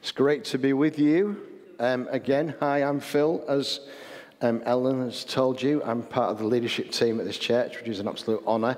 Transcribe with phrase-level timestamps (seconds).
[0.00, 1.44] It's great to be with you.
[1.80, 3.44] Um, again, hi, I'm Phil.
[3.48, 3.80] As
[4.40, 7.88] um, Ellen has told you, I'm part of the leadership team at this church, which
[7.88, 8.76] is an absolute honour.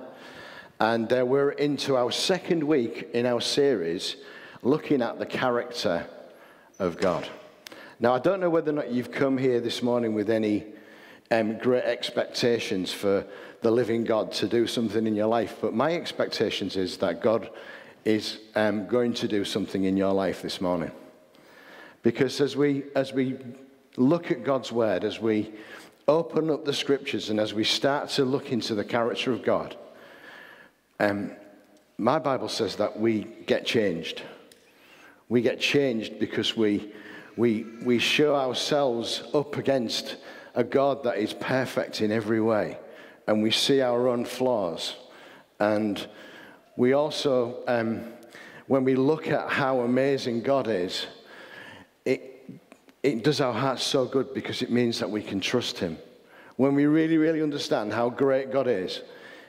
[0.81, 4.17] And uh, we're into our second week in our series
[4.63, 6.07] looking at the character
[6.79, 7.29] of God.
[8.01, 10.65] Now, I don't know whether or not you've come here this morning with any
[11.31, 13.27] um, great expectations for
[13.61, 17.51] the living God to do something in your life, but my expectations is that God
[18.07, 20.91] is um, going to do something in your life this morning.
[22.03, 23.37] Because as we, as we
[23.97, 25.53] look at God's word, as we
[26.09, 29.77] open up the scriptures, and as we start to look into the character of God,
[30.99, 31.33] um,
[31.99, 34.23] my Bible says that we get changed.
[35.29, 36.93] We get changed because we,
[37.37, 40.17] we, we show ourselves up against
[40.55, 42.79] a God that is perfect in every way,
[43.27, 44.97] and we see our own flaws.
[45.59, 46.05] And
[46.77, 48.05] we also, um,
[48.67, 51.07] when we look at how amazing God is,
[53.03, 55.97] it, does our hearts so good because it means that we can trust Him.
[56.57, 59.03] When we really, really understand how great God is,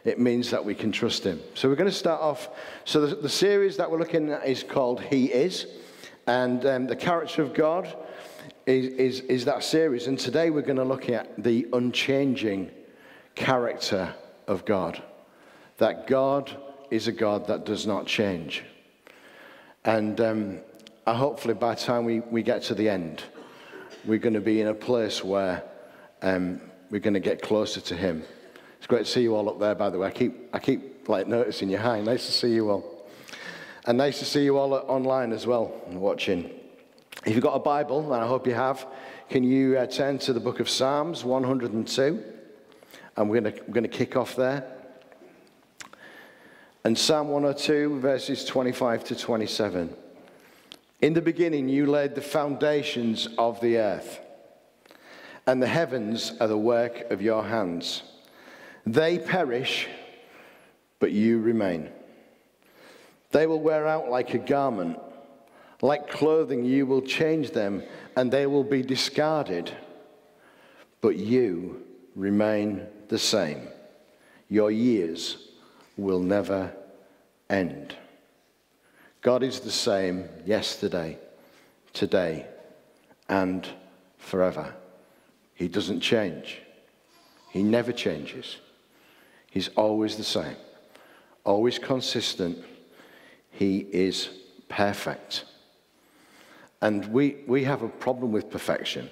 [0.06, 1.42] it means that we can trust Him.
[1.54, 2.50] So we're going to start off.
[2.86, 5.68] So the, the series that we're looking at is called He Is,
[6.28, 7.94] and um, the character of God
[8.66, 10.08] is, is, is that series.
[10.08, 12.72] And today we're going to look at the unchanging
[13.36, 14.14] character
[14.48, 15.02] of God.
[15.78, 16.56] That God
[16.90, 18.64] is a God that does not change.
[19.84, 20.60] And um,
[21.08, 23.24] hopefully by the time we, we get to the end,
[24.06, 25.64] we're going to be in a place where
[26.22, 28.24] um, we're going to get closer to Him.
[28.78, 30.08] It's great to see you all up there, by the way.
[30.08, 31.78] I keep, I keep like noticing you.
[31.78, 33.08] Hi, nice to see you all.
[33.86, 36.50] And nice to see you all online as well, watching.
[37.26, 38.88] If you've got a Bible, and I hope you have,
[39.30, 42.24] can you uh, turn to the book of Psalms 102?
[43.18, 44.66] And we're going to kick off there.
[46.84, 49.96] And Psalm 102, verses 25 to 27.
[51.02, 54.20] In the beginning, you laid the foundations of the earth,
[55.48, 58.04] and the heavens are the work of your hands.
[58.86, 59.88] They perish,
[61.00, 61.90] but you remain.
[63.32, 65.00] They will wear out like a garment.
[65.82, 67.82] Like clothing, you will change them,
[68.16, 69.72] and they will be discarded.
[71.02, 71.82] But you
[72.16, 73.68] remain the same.
[74.50, 75.48] Your years
[75.98, 76.72] will never
[77.50, 77.96] end.
[79.22, 81.18] God is the same yesterday,
[81.94, 82.48] today,
[83.30, 83.68] and
[84.18, 84.74] forever.
[85.54, 86.60] He doesn't change.
[87.52, 88.58] He never changes.
[89.52, 90.56] He's always the same,
[91.44, 92.58] always consistent.
[93.52, 94.30] He is
[94.70, 95.46] perfect.
[96.82, 99.10] And we, we have a problem with perfection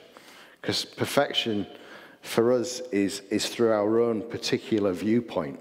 [0.60, 1.68] because perfection
[2.22, 5.60] for us is, is through our own particular viewpoint.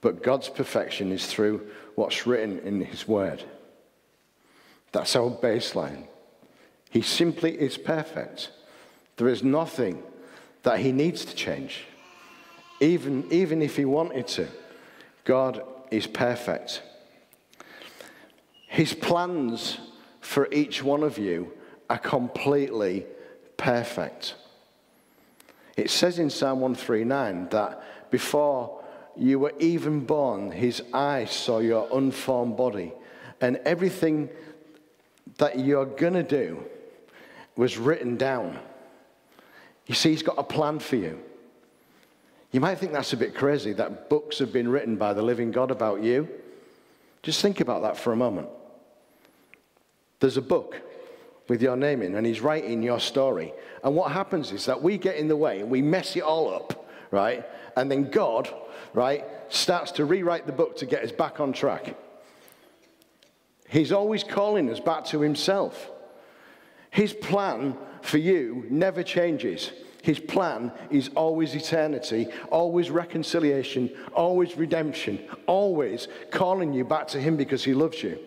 [0.00, 3.44] But God's perfection is through what's written in His Word.
[4.92, 6.06] That's our baseline.
[6.90, 8.50] He simply is perfect.
[9.16, 10.02] There is nothing
[10.62, 11.84] that He needs to change.
[12.80, 14.48] Even, even if He wanted to,
[15.24, 16.82] God is perfect.
[18.66, 19.78] His plans
[20.20, 21.52] for each one of you
[21.90, 23.06] are completely
[23.56, 24.34] perfect.
[25.76, 28.81] It says in Psalm 139 that before
[29.16, 32.92] you were even born, his eyes saw your unformed body.
[33.40, 34.28] And everything
[35.38, 36.64] that you're going to do
[37.56, 38.58] was written down.
[39.86, 41.18] You see, he's got a plan for you.
[42.52, 45.50] You might think that's a bit crazy that books have been written by the living
[45.50, 46.28] God about you.
[47.22, 48.48] Just think about that for a moment.
[50.20, 50.80] There's a book
[51.48, 53.52] with your name in, and he's writing your story.
[53.82, 56.54] And what happens is that we get in the way and we mess it all
[56.54, 56.81] up,
[57.12, 57.46] right?
[57.76, 58.52] And then God
[58.94, 61.96] right, starts to rewrite the book to get us back on track.
[63.68, 65.90] He's always calling us back to himself.
[66.90, 69.72] His plan for you never changes.
[70.02, 77.36] His plan is always eternity, always reconciliation, always redemption, always calling you back to Him
[77.36, 78.18] because He loves you.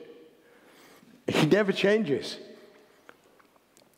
[1.27, 2.37] He never changes.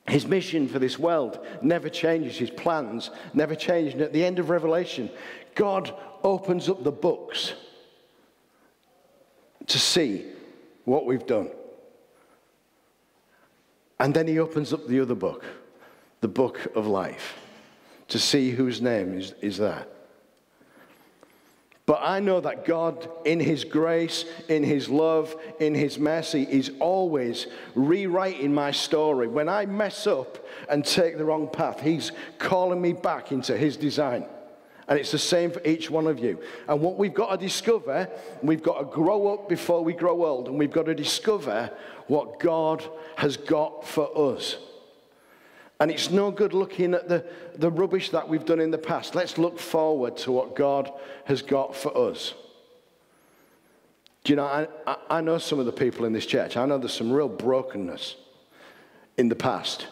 [0.08, 2.38] His mission for this world never changes.
[2.38, 3.94] His plans never change.
[3.94, 5.10] And at the end of Revelation,
[5.54, 5.94] God
[6.24, 7.54] opens up the books
[9.68, 10.26] to see
[10.86, 11.50] what we've done.
[14.00, 15.44] And then he opens up the other book,
[16.22, 17.38] the book of life,
[18.08, 19.86] to see whose name is, is there.
[21.88, 26.70] But I know that God, in His grace, in His love, in His mercy, is
[26.82, 29.30] always rewriting my story.
[29.30, 33.78] When I mess up and take the wrong path, He's calling me back into His
[33.78, 34.26] design.
[34.90, 36.42] And it's the same for each one of you.
[36.68, 38.10] And what we've got to discover,
[38.42, 41.72] we've got to grow up before we grow old, and we've got to discover
[42.08, 42.84] what God
[43.16, 44.58] has got for us.
[45.80, 47.24] And it's no good looking at the,
[47.56, 49.14] the rubbish that we've done in the past.
[49.14, 50.92] Let's look forward to what God
[51.26, 52.34] has got for us.
[54.24, 56.58] Do you know, I, I know some of the people in this church.
[56.58, 58.16] I know there's some real brokenness
[59.18, 59.88] in the past,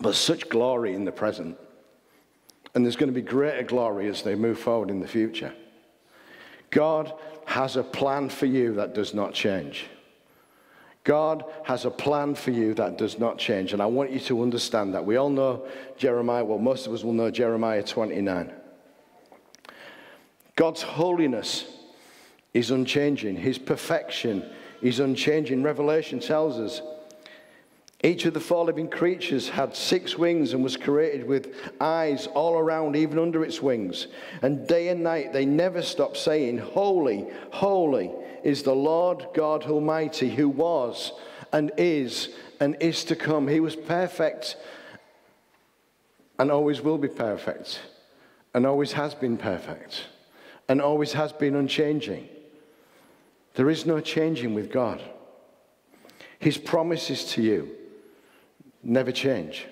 [0.00, 1.56] but such glory in the present.
[2.74, 5.54] And there's going to be greater glory as they move forward in the future.
[6.70, 7.12] God
[7.46, 9.86] has a plan for you that does not change.
[11.08, 13.72] God has a plan for you that does not change.
[13.72, 15.06] And I want you to understand that.
[15.06, 15.66] We all know
[15.96, 18.52] Jeremiah, well, most of us will know Jeremiah 29.
[20.54, 21.64] God's holiness
[22.52, 24.44] is unchanging, His perfection
[24.82, 25.62] is unchanging.
[25.62, 26.82] Revelation tells us
[28.04, 32.56] each of the four living creatures had six wings and was created with eyes all
[32.56, 34.06] around, even under its wings.
[34.40, 38.12] And day and night they never stopped saying, Holy, holy
[38.44, 41.12] is the Lord God Almighty, who was
[41.52, 42.28] and is
[42.60, 43.48] and is to come.
[43.48, 44.56] He was perfect
[46.38, 47.80] and always will be perfect,
[48.54, 50.04] and always has been perfect,
[50.68, 52.28] and always has been unchanging.
[53.54, 55.02] There is no changing with God.
[56.38, 57.77] His promises to you
[58.82, 59.66] never change.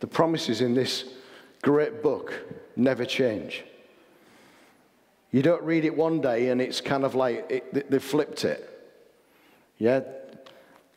[0.00, 1.04] The promises in this
[1.62, 2.32] great book
[2.76, 3.64] never change.
[5.32, 8.70] You don't read it one day and it's kind of like it, they flipped it.
[9.78, 10.00] Yeah?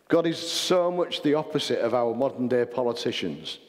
[0.08, 3.60] God is so much the opposite of our modern day politicians.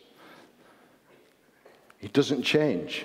[1.98, 3.04] He doesn't change.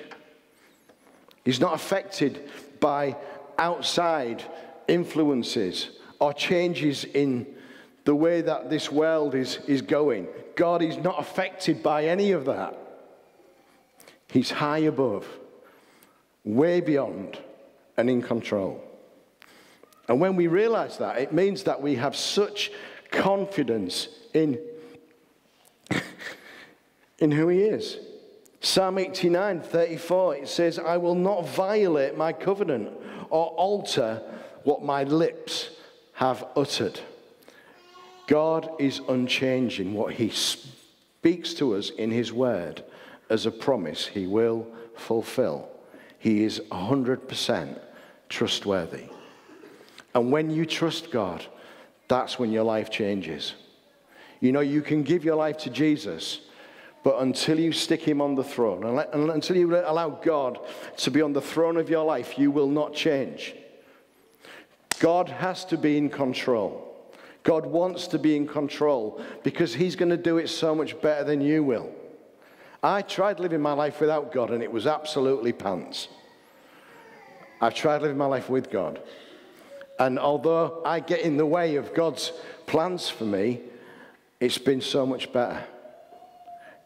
[1.43, 2.49] He's not affected
[2.79, 3.17] by
[3.57, 4.43] outside
[4.87, 7.54] influences or changes in
[8.05, 10.27] the way that this world is, is going.
[10.55, 12.77] God is not affected by any of that.
[14.29, 15.27] He's high above,
[16.43, 17.37] way beyond,
[17.97, 18.81] and in control.
[20.07, 22.71] And when we realize that, it means that we have such
[23.09, 24.59] confidence in,
[27.19, 27.97] in who He is.
[28.61, 32.89] Psalm 89 34, it says, I will not violate my covenant
[33.29, 34.21] or alter
[34.63, 35.71] what my lips
[36.13, 36.99] have uttered.
[38.27, 39.93] God is unchanging.
[39.93, 42.83] What He speaks to us in His Word
[43.29, 45.69] as a promise, He will fulfill.
[46.17, 47.79] He is 100%
[48.29, 49.05] trustworthy.
[50.13, 51.45] And when you trust God,
[52.07, 53.53] that's when your life changes.
[54.39, 56.39] You know, you can give your life to Jesus,
[57.03, 58.83] but until you stick him on the throne,
[59.13, 60.59] until you allow God
[60.97, 63.55] to be on the throne of your life, you will not change.
[64.99, 66.94] God has to be in control.
[67.45, 71.23] God wants to be in control because He's going to do it so much better
[71.23, 71.93] than you will.
[72.81, 76.07] I tried living my life without God and it was absolutely pants.
[77.61, 78.99] I've tried living my life with God.
[79.99, 82.33] And although I get in the way of God's
[82.65, 83.61] plans for me,
[84.39, 85.63] it's been so much better.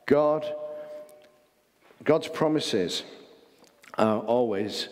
[0.06, 0.45] God,
[2.03, 3.03] God's promises
[3.97, 4.89] are always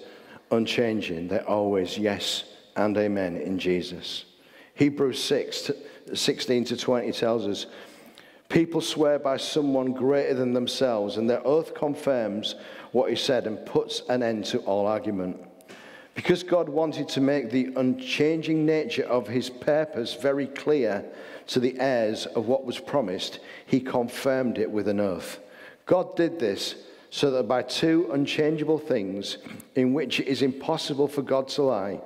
[0.50, 1.28] unchanging.
[1.28, 2.46] They're always yes
[2.78, 4.24] and amen in Jesus.
[4.78, 5.72] Hebrews 6,
[6.14, 7.66] 16 to 20 tells us
[8.48, 12.54] people swear by someone greater than themselves, and their oath confirms
[12.92, 15.38] what he said and puts an end to all argument.
[16.14, 21.04] Because God wanted to make the unchanging nature of his purpose very clear
[21.48, 25.40] to the heirs of what was promised, he confirmed it with an oath.
[25.88, 26.76] God did this
[27.10, 29.40] so that by two unchangeable things,
[29.74, 32.00] in which it is impossible for God to lie,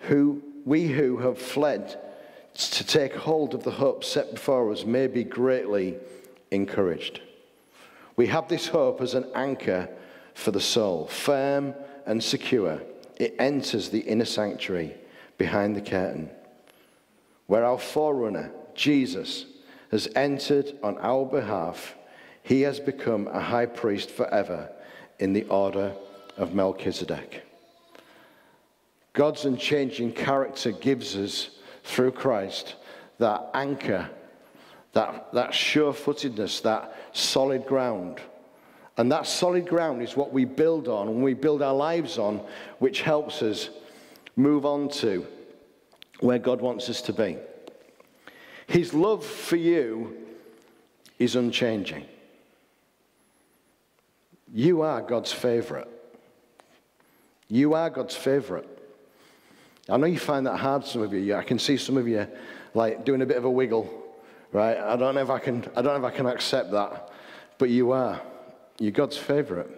[0.00, 2.00] who we who have fled
[2.54, 5.96] to take hold of the hope set before us may be greatly
[6.50, 7.20] encouraged.
[8.16, 9.88] We have this hope as an anchor
[10.34, 11.74] for the soul, firm
[12.06, 12.80] and secure.
[13.16, 14.94] It enters the inner sanctuary
[15.36, 16.30] behind the curtain,
[17.46, 19.46] where our forerunner, Jesus,
[19.90, 21.96] has entered on our behalf.
[22.42, 24.70] He has become a high priest forever
[25.18, 25.94] in the order
[26.36, 27.42] of Melchizedek.
[29.14, 31.50] God's unchanging character gives us,
[31.84, 32.74] through Christ,
[33.18, 34.10] that anchor,
[34.92, 38.20] that, that sure footedness, that solid ground.
[38.96, 42.40] And that solid ground is what we build on and we build our lives on,
[42.78, 43.70] which helps us
[44.36, 45.26] move on to
[46.20, 47.38] where God wants us to be.
[48.66, 50.16] His love for you
[51.18, 52.04] is unchanging.
[54.52, 55.88] You are God's favorite.
[57.48, 58.73] You are God's favorite.
[59.88, 61.34] I know you find that hard, some of you.
[61.34, 62.26] I can see some of you
[62.72, 63.88] like doing a bit of a wiggle,
[64.52, 64.78] right?
[64.78, 67.10] I don't know if I can, I don't know if I can accept that,
[67.58, 68.20] but you are.
[68.78, 69.68] You're God's favorite.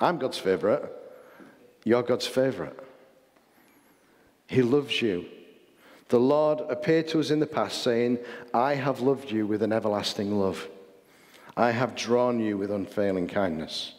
[0.00, 0.92] I'm God's favorite.
[1.84, 2.78] You're God's favorite.
[4.46, 5.26] He loves you.
[6.08, 8.18] The Lord appeared to us in the past, saying,
[8.54, 10.68] I have loved you with an everlasting love.
[11.56, 13.94] I have drawn you with unfailing kindness.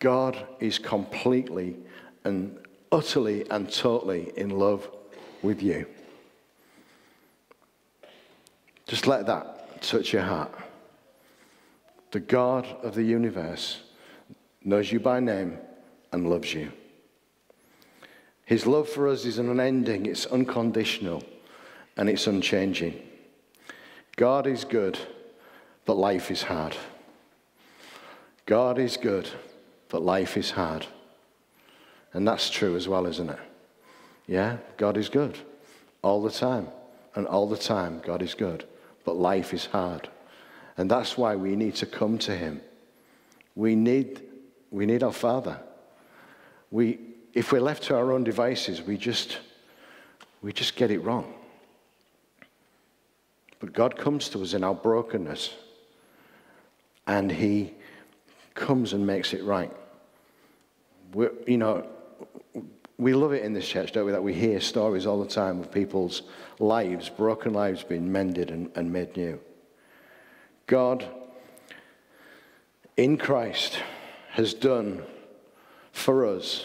[0.00, 1.76] God is completely
[2.24, 2.58] and
[2.92, 4.88] utterly and totally in love
[5.42, 5.86] with you.
[8.86, 10.54] Just let that touch your heart.
[12.10, 13.80] The God of the universe
[14.62, 15.58] knows you by name
[16.12, 16.70] and loves you.
[18.44, 21.22] His love for us is unending, it's unconditional,
[21.96, 23.00] and it's unchanging.
[24.16, 24.98] God is good,
[25.86, 26.76] but life is hard.
[28.44, 29.30] God is good,
[29.88, 30.86] but life is hard.
[32.12, 33.38] And that's true as well, isn't it?
[34.26, 35.38] Yeah, God is good
[36.02, 36.68] all the time.
[37.14, 38.64] And all the time, God is good.
[39.04, 40.08] But life is hard.
[40.76, 42.60] And that's why we need to come to Him.
[43.54, 44.22] We need,
[44.70, 45.60] we need our Father.
[46.70, 46.98] We,
[47.34, 49.38] if we're left to our own devices, we just,
[50.40, 51.34] we just get it wrong.
[53.60, 55.54] But God comes to us in our brokenness,
[57.06, 57.74] and He
[58.54, 59.70] comes and makes it right.
[61.12, 61.86] We're, you know,
[62.98, 65.58] we love it in this church, don't we, that we hear stories all the time
[65.58, 66.22] of people's
[66.58, 69.40] lives, broken lives being mended and, and made new.
[70.66, 71.04] God,
[72.96, 73.82] in Christ,
[74.30, 75.02] has done
[75.92, 76.64] for us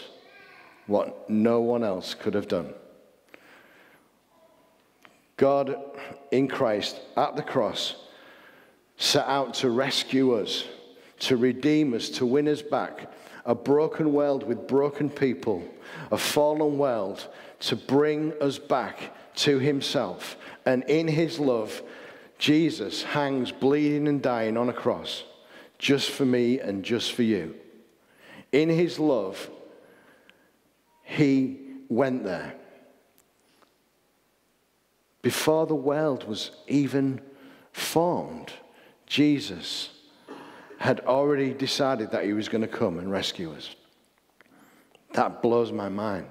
[0.86, 2.72] what no one else could have done.
[5.36, 5.76] God,
[6.30, 7.96] in Christ, at the cross,
[8.96, 10.64] set out to rescue us,
[11.20, 13.10] to redeem us, to win us back.
[13.48, 15.64] A broken world with broken people,
[16.12, 17.26] a fallen world,
[17.60, 20.36] to bring us back to Himself.
[20.64, 21.82] And in His love,
[22.38, 25.24] Jesus hangs bleeding and dying on a cross
[25.78, 27.56] just for me and just for you.
[28.52, 29.50] In His love,
[31.08, 32.54] he went there.
[35.22, 37.22] Before the world was even
[37.72, 38.52] formed,
[39.06, 39.88] Jesus
[40.78, 43.74] had already decided that he was going to come and rescue us.
[45.12, 46.28] That blows my mind.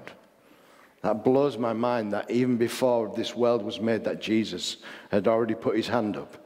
[1.02, 4.78] That blows my mind that even before this world was made, that Jesus
[5.10, 6.36] had already put his hand up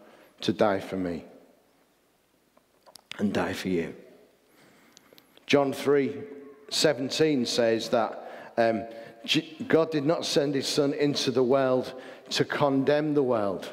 [0.43, 1.25] to die for me
[3.19, 3.95] and die for you.
[5.47, 6.23] John 3
[6.71, 8.85] 17 says that um,
[9.69, 13.71] God did not send his son into the world to condemn the world,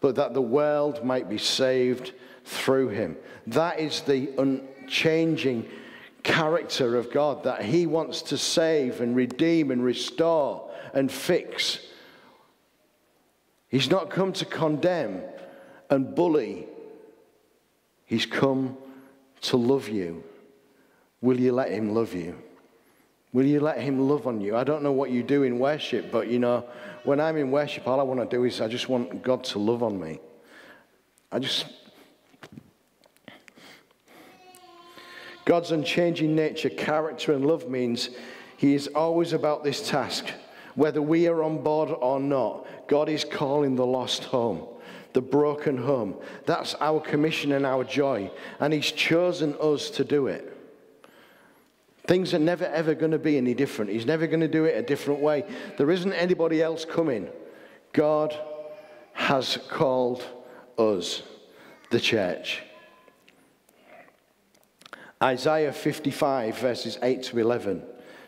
[0.00, 2.14] but that the world might be saved
[2.48, 3.16] through him.
[3.46, 5.68] That is the unchanging
[6.22, 11.78] character of God, that he wants to save and redeem and restore and fix.
[13.68, 15.22] He's not come to condemn
[15.90, 16.66] and bully,
[18.06, 18.76] he's come
[19.42, 20.24] to love you.
[21.20, 22.36] Will you let him love you?
[23.32, 24.56] Will you let him love on you?
[24.56, 26.64] I don't know what you do in worship, but you know,
[27.04, 29.58] when I'm in worship, all I want to do is I just want God to
[29.58, 30.20] love on me.
[31.30, 31.66] I just.
[35.48, 38.10] God's unchanging nature, character, and love means
[38.58, 40.26] He is always about this task.
[40.74, 44.66] Whether we are on board or not, God is calling the lost home,
[45.14, 46.16] the broken home.
[46.44, 50.54] That's our commission and our joy, and He's chosen us to do it.
[52.06, 53.90] Things are never ever going to be any different.
[53.90, 55.46] He's never going to do it a different way.
[55.78, 57.26] There isn't anybody else coming.
[57.94, 58.38] God
[59.14, 60.22] has called
[60.76, 61.22] us,
[61.88, 62.64] the church.
[65.22, 67.82] Isaiah 55, verses 8 to 11,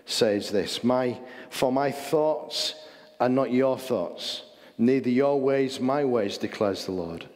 [0.06, 1.18] says this my,
[1.49, 2.75] For my thoughts
[3.20, 4.42] are not your thoughts,
[4.76, 7.28] neither your ways my ways, declares the Lord.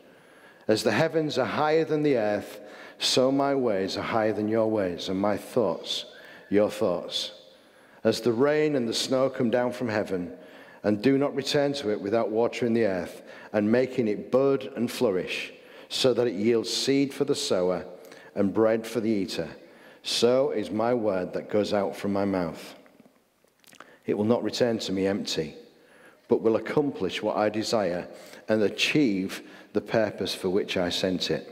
[0.66, 2.60] As the heavens are higher than the earth,
[2.98, 6.06] so my ways are higher than your ways, and my thoughts
[6.50, 7.32] your thoughts.
[8.02, 10.32] As the rain and the snow come down from heaven
[10.82, 14.90] and do not return to it without watering the earth and making it bud and
[14.90, 15.52] flourish,
[15.88, 17.86] so that it yields seed for the sower
[18.34, 19.48] and bread for the eater,
[20.02, 22.74] so is my word that goes out from my mouth.
[24.06, 25.54] It will not return to me empty,
[26.28, 28.06] but will accomplish what I desire
[28.48, 31.50] and achieve the purpose for which I sent it.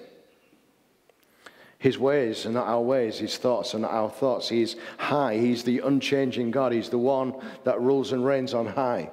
[1.78, 3.18] His ways are not our ways.
[3.18, 4.48] His thoughts are not our thoughts.
[4.48, 5.36] He's high.
[5.36, 6.72] He's the unchanging God.
[6.72, 7.34] He's the one
[7.64, 9.10] that rules and reigns on high.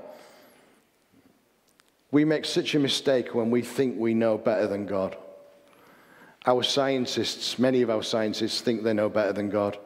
[2.12, 5.18] We make such a mistake when we think we know better than God.
[6.46, 9.78] Our scientists, many of our scientists, think they know better than God.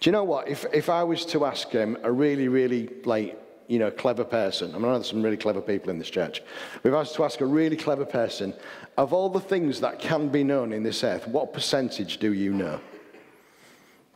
[0.00, 0.48] Do you know what?
[0.48, 4.70] If, if I was to ask him a really, really like you know, clever person,
[4.70, 6.42] I mean, I know there's some really clever people in this church.
[6.82, 8.54] We've asked to ask a really clever person,
[8.96, 12.52] of all the things that can be known in this earth, what percentage do you
[12.52, 12.80] know?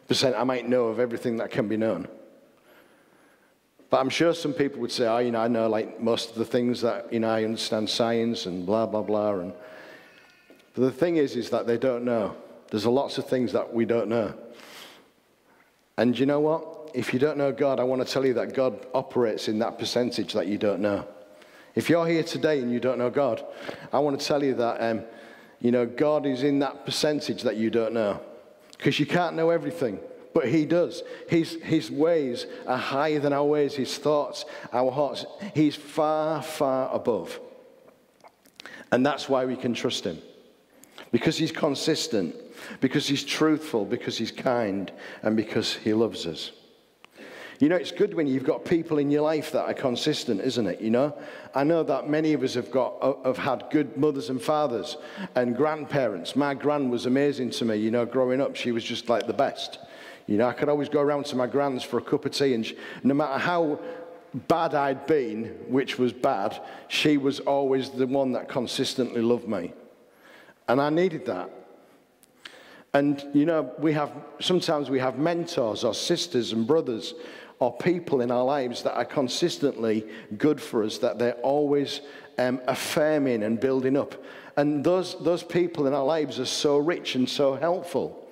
[0.08, 2.08] percent I might know of everything that can be known.
[3.92, 6.36] But I'm sure some people would say, oh, you know, I know like most of
[6.36, 9.34] the things that, you know, I understand science and blah, blah, blah.
[9.34, 9.52] And
[10.74, 12.34] but the thing is, is that they don't know.
[12.70, 14.32] There's a lots of things that we don't know.
[15.98, 16.90] And you know what?
[16.94, 19.78] If you don't know God, I want to tell you that God operates in that
[19.78, 21.06] percentage that you don't know.
[21.74, 23.44] If you're here today and you don't know God,
[23.92, 25.02] I want to tell you that, um,
[25.60, 28.20] you know, God is in that percentage that you don't know.
[28.82, 30.00] Because you can't know everything
[30.34, 31.02] but he does.
[31.28, 35.26] His, his ways are higher than our ways, his thoughts, our hearts.
[35.54, 37.38] He's far, far above.
[38.90, 40.18] And that's why we can trust him.
[41.10, 42.34] Because he's consistent,
[42.80, 44.90] because he's truthful, because he's kind,
[45.22, 46.52] and because he loves us.
[47.62, 50.66] You know, it's good when you've got people in your life that are consistent, isn't
[50.66, 50.80] it?
[50.80, 51.16] You know,
[51.54, 54.96] I know that many of us have got uh, have had good mothers and fathers
[55.36, 56.34] and grandparents.
[56.34, 57.76] My gran was amazing to me.
[57.76, 59.78] You know, growing up, she was just like the best.
[60.26, 62.52] You know, I could always go around to my grand's for a cup of tea,
[62.54, 63.78] and she, no matter how
[64.48, 69.72] bad I'd been, which was bad, she was always the one that consistently loved me.
[70.66, 71.48] And I needed that.
[72.94, 77.14] And, you know, we have, sometimes we have mentors or sisters and brothers
[77.62, 80.04] or people in our lives that are consistently
[80.36, 82.00] good for us, that they're always
[82.36, 84.20] um, affirming and building up.
[84.56, 88.28] And those, those people in our lives are so rich and so helpful.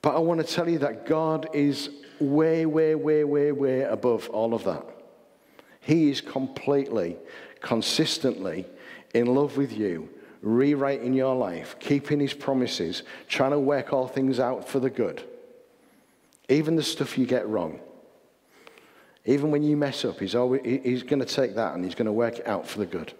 [0.00, 4.28] But I want to tell you that God is way, way, way, way, way above
[4.28, 4.86] all of that.
[5.80, 7.16] He is completely,
[7.60, 8.64] consistently
[9.12, 10.08] in love with you,
[10.40, 15.24] rewriting your life, keeping his promises, trying to work all things out for the good.
[16.48, 17.80] Even the stuff you get wrong.
[19.26, 22.06] Even when you mess up, he's, always, he's going to take that and he's going
[22.06, 23.12] to work it out for the good.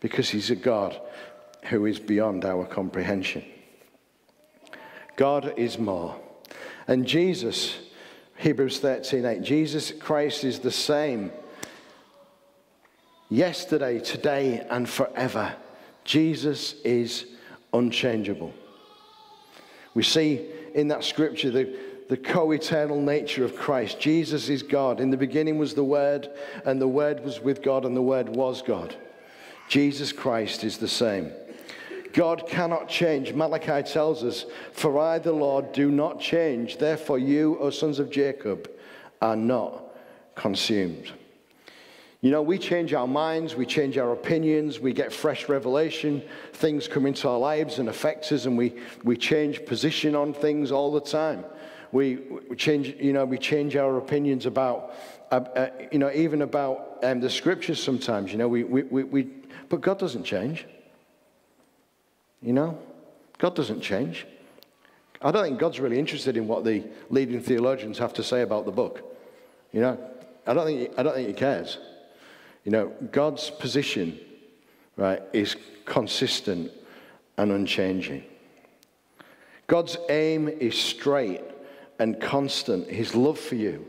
[0.00, 1.00] Because he's a God
[1.64, 3.44] who is beyond our comprehension.
[5.16, 6.18] God is more.
[6.88, 7.78] And Jesus,
[8.38, 11.30] Hebrews 13 8, Jesus Christ is the same
[13.28, 15.54] yesterday, today, and forever.
[16.04, 17.26] Jesus is
[17.72, 18.52] unchangeable.
[19.94, 21.78] We see in that scripture the,
[22.10, 24.00] the co eternal nature of Christ.
[24.00, 24.98] Jesus is God.
[24.98, 26.28] In the beginning was the Word,
[26.64, 28.96] and the Word was with God, and the Word was God.
[29.68, 31.30] Jesus Christ is the same.
[32.12, 33.32] God cannot change.
[33.32, 36.78] Malachi tells us, For I, the Lord, do not change.
[36.78, 38.68] Therefore, you, O sons of Jacob,
[39.22, 39.94] are not
[40.34, 41.12] consumed.
[42.22, 46.22] You know, we change our minds, we change our opinions, we get fresh revelation,
[46.54, 50.72] things come into our lives and affect us, and we, we change position on things
[50.72, 51.44] all the time.
[51.92, 52.16] We,
[52.48, 54.94] we change, you know, we change our opinions about,
[55.30, 59.04] uh, uh, you know, even about um, the scriptures sometimes, you know, we, we, we,
[59.04, 59.22] we,
[59.68, 60.66] but God doesn't change.
[62.42, 62.78] You know,
[63.38, 64.26] God doesn't change.
[65.20, 68.64] I don't think God's really interested in what the leading theologians have to say about
[68.64, 69.18] the book.
[69.72, 70.10] You know,
[70.46, 71.78] I don't think, I don't think he cares.
[72.64, 74.18] You know, God's position,
[74.96, 76.70] right, is consistent
[77.36, 78.24] and unchanging.
[79.66, 81.42] God's aim is straight
[82.00, 82.90] and constant.
[82.90, 83.86] His love for you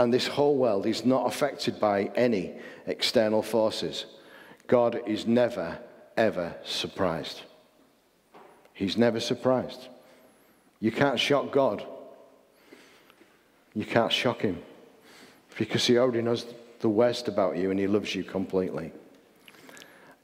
[0.00, 2.54] and this whole world is not affected by any
[2.86, 4.06] external forces.
[4.66, 5.78] God is never,
[6.16, 7.42] ever surprised.
[8.72, 9.88] He's never surprised.
[10.80, 11.84] You can't shock God.
[13.74, 14.62] You can't shock him
[15.58, 16.46] because he already knows
[16.80, 18.92] the worst about you and he loves you completely.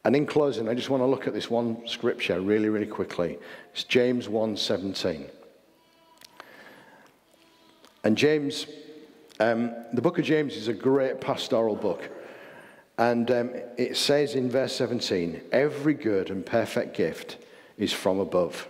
[0.05, 3.39] And in closing, I just want to look at this one scripture really, really quickly.
[3.73, 5.29] It's James 1:17.
[8.07, 8.69] And James,
[9.41, 12.09] um, the book of James is a great pastoral book.
[12.99, 17.39] And um, it says in verse 17, every good and perfect gift
[17.77, 18.69] is from above,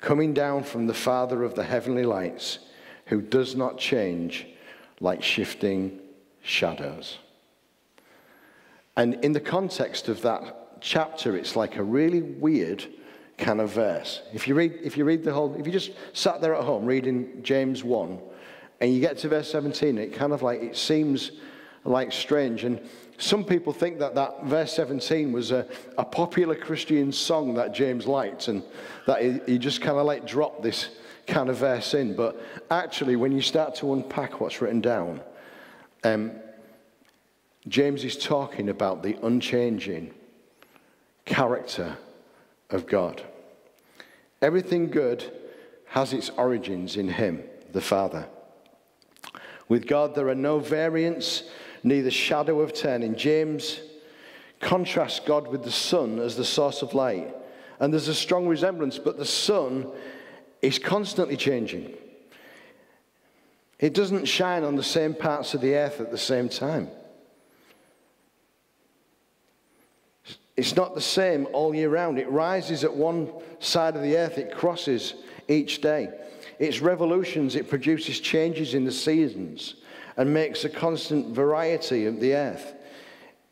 [0.00, 2.60] coming down from the Father of the heavenly lights,
[3.06, 4.46] who does not change
[5.00, 5.98] like shifting
[6.40, 7.18] shadows.
[8.96, 12.86] And in the context of that chapter, it's like a really weird
[13.36, 14.22] kind of verse.
[14.32, 16.86] If you read, if you read the whole, if you just sat there at home
[16.86, 18.20] reading James 1,
[18.84, 21.30] and you get to verse 17, it kind of like, it seems
[21.84, 22.64] like strange.
[22.64, 22.78] And
[23.16, 25.66] some people think that that verse 17 was a,
[25.96, 28.62] a popular Christian song that James liked and
[29.06, 30.90] that he, he just kind of like dropped this
[31.26, 32.14] kind of verse in.
[32.14, 32.38] But
[32.70, 35.22] actually, when you start to unpack what's written down,
[36.02, 36.32] um,
[37.66, 40.12] James is talking about the unchanging
[41.24, 41.96] character
[42.68, 43.22] of God.
[44.42, 45.32] Everything good
[45.86, 48.26] has its origins in Him, the Father.
[49.68, 51.44] With God, there are no variants,
[51.82, 53.16] neither shadow of turning.
[53.16, 53.80] James
[54.60, 57.34] contrasts God with the sun as the source of light.
[57.80, 59.90] And there's a strong resemblance, but the sun
[60.62, 61.94] is constantly changing.
[63.78, 66.88] It doesn't shine on the same parts of the earth at the same time.
[70.56, 72.18] It's not the same all year round.
[72.18, 75.14] It rises at one side of the earth, it crosses
[75.48, 76.08] each day.
[76.58, 79.74] Its revolutions, it produces changes in the seasons
[80.16, 82.74] and makes a constant variety of the earth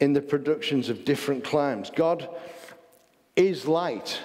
[0.01, 1.91] in the productions of different climes.
[1.91, 2.29] God
[3.37, 4.21] is light,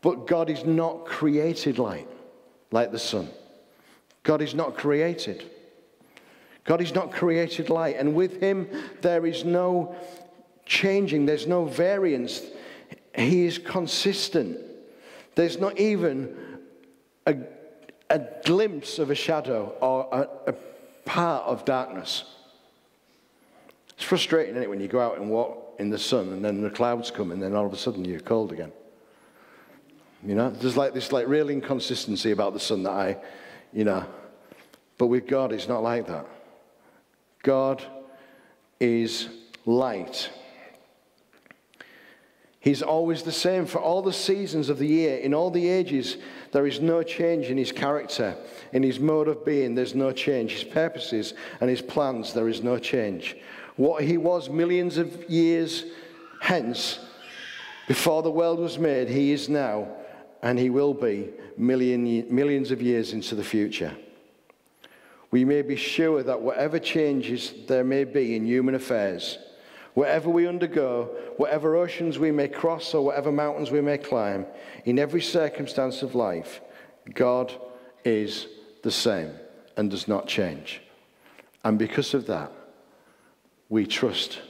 [0.00, 2.08] but God is not created light
[2.70, 3.28] like the sun.
[4.22, 5.50] God is not created.
[6.64, 8.68] God is not created light, and with Him
[9.00, 9.94] there is no
[10.66, 12.42] changing, there's no variance.
[13.14, 14.58] He is consistent.
[15.36, 16.36] There's not even
[17.24, 17.36] a,
[18.10, 20.54] a glimpse of a shadow or a, a
[21.04, 22.24] part of darkness.
[23.90, 26.60] It's frustrating, isn't it, when you go out and walk in the sun and then
[26.60, 28.72] the clouds come and then all of a sudden you're cold again.
[30.24, 33.16] You know, there's like this like real inconsistency about the sun that I,
[33.72, 34.04] you know,
[34.98, 36.26] but with God it's not like that.
[37.42, 37.82] God
[38.80, 39.28] is
[39.64, 40.30] light.
[42.66, 46.16] He's always the same for all the seasons of the year, in all the ages.
[46.50, 48.36] There is no change in his character,
[48.72, 50.50] in his mode of being, there's no change.
[50.50, 53.36] His purposes and his plans, there is no change.
[53.76, 55.84] What he was millions of years
[56.40, 56.98] hence,
[57.86, 59.86] before the world was made, he is now,
[60.42, 63.96] and he will be million, millions of years into the future.
[65.30, 69.38] We may be sure that whatever changes there may be in human affairs,
[69.96, 71.04] Wherever we undergo,
[71.38, 74.44] whatever oceans we may cross, or whatever mountains we may climb,
[74.84, 76.60] in every circumstance of life,
[77.14, 77.50] God
[78.04, 78.46] is
[78.82, 79.30] the same
[79.74, 80.82] and does not change.
[81.64, 82.52] And because of that,
[83.70, 84.40] we trust.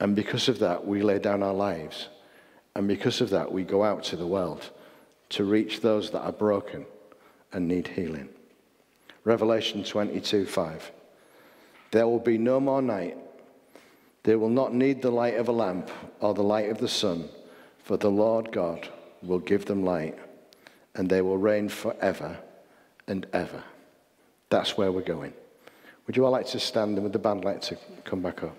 [0.00, 2.10] And because of that, we lay down our lives.
[2.74, 4.70] And because of that, we go out to the world
[5.30, 6.84] to reach those that are broken
[7.54, 8.28] and need healing.
[9.24, 10.92] Revelation 22 5.
[11.90, 13.16] There will be no more night.
[14.26, 17.28] They will not need the light of a lamp or the light of the sun,
[17.84, 18.88] for the Lord God
[19.22, 20.18] will give them light,
[20.96, 22.36] and they will reign forever
[23.06, 23.62] and ever.
[24.50, 25.32] That's where we're going.
[26.06, 28.56] Would you all like to stand and would the band like to come back up?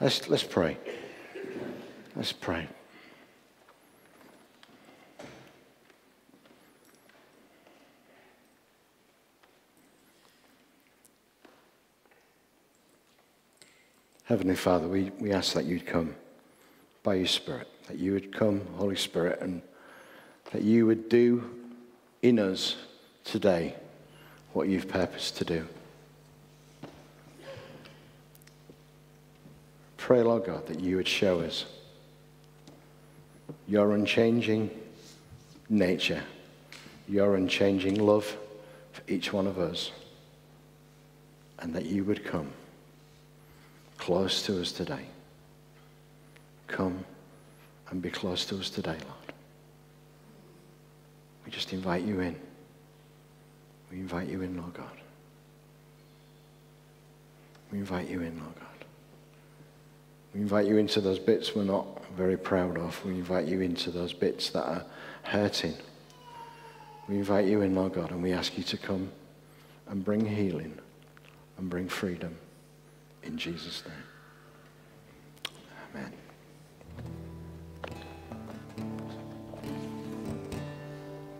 [0.00, 0.78] Let's, let's pray.
[2.16, 2.66] Let's pray.
[14.24, 16.14] Heavenly Father, we, we ask that you'd come
[17.02, 19.60] by your Spirit, that you would come, Holy Spirit, and
[20.52, 21.50] that you would do
[22.22, 22.76] in us
[23.24, 23.74] today
[24.54, 25.66] what you've purposed to do.
[30.10, 31.66] Pray, Lord God, that you would show us
[33.68, 34.68] your unchanging
[35.68, 36.24] nature,
[37.06, 38.36] your unchanging love
[38.90, 39.92] for each one of us,
[41.60, 42.50] and that you would come
[43.98, 45.04] close to us today.
[46.66, 47.04] Come
[47.90, 49.32] and be close to us today, Lord.
[51.44, 52.34] We just invite you in.
[53.92, 54.86] We invite you in, Lord God.
[57.70, 58.79] We invite you in, Lord God.
[60.34, 63.04] We invite you into those bits we're not very proud of.
[63.04, 64.84] We invite you into those bits that are
[65.22, 65.74] hurting.
[67.08, 69.10] We invite you in, Lord God, and we ask you to come
[69.88, 70.78] and bring healing
[71.58, 72.36] and bring freedom
[73.22, 75.54] in Jesus' name.
[75.94, 76.12] Amen.